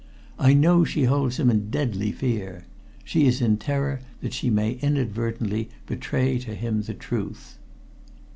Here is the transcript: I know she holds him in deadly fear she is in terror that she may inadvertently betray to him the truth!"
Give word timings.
I 0.39 0.55
know 0.55 0.83
she 0.83 1.03
holds 1.03 1.37
him 1.37 1.51
in 1.51 1.69
deadly 1.69 2.11
fear 2.11 2.65
she 3.03 3.27
is 3.27 3.39
in 3.39 3.57
terror 3.57 3.99
that 4.21 4.33
she 4.33 4.49
may 4.49 4.79
inadvertently 4.81 5.69
betray 5.85 6.39
to 6.39 6.55
him 6.55 6.81
the 6.81 6.95
truth!" 6.95 7.59